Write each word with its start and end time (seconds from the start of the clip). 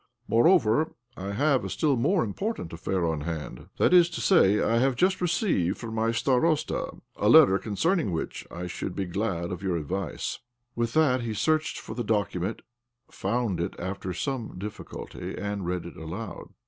Moreover, 0.27 0.95
I 1.15 1.33
have 1.33 1.63
a 1.63 1.69
still 1.69 1.95
more 1.95 2.23
important 2.23 2.73
affair 2.73 3.05
on 3.05 3.21
hand. 3.21 3.69
That 3.77 3.93
is 3.93 4.09
to 4.09 4.19
say, 4.19 4.59
I 4.59 4.79
have 4.79 4.95
just 4.95 5.21
received 5.21 5.77
from 5.77 5.93
my 5.93 6.07
OBLOMOV 6.09 6.13
55 6.15 6.41
starosta 6.57 6.99
a 7.17 7.29
letter 7.29 7.59
concerning 7.59 8.11
which 8.11 8.47
I 8.49 8.65
should 8.65 8.95
be 8.95 9.05
glad 9.05 9.51
of 9.51 9.61
your 9.61 9.77
advice." 9.77 10.39
With 10.75 10.93
that 10.93 11.21
he 11.21 11.35
searched 11.35 11.77
for 11.79 11.93
the 11.93 12.03
document, 12.03 12.63
found 13.11 13.59
it 13.61 13.75
after 13.79 14.11
some 14.11 14.57
difficulty, 14.57 15.37
and 15.37 15.67
read 15.67 15.85
it 15.85 15.95
aloud. 15.97 16.49